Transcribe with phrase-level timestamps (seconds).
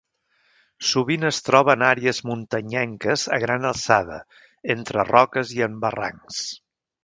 [0.91, 4.19] Sovint es troba en àrees muntanyenques a gran alçada,
[4.79, 6.45] entre roques i en barrancs.